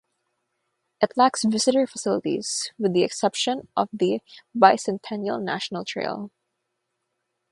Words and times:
It 0.99 1.15
lacks 1.15 1.43
visitor 1.43 1.85
facilities 1.85 2.71
with 2.79 2.95
the 2.95 3.03
exception 3.03 3.67
of 3.77 3.87
the 3.93 4.21
Bicentennial 4.57 5.39
National 5.39 5.85
Trail. 5.85 6.31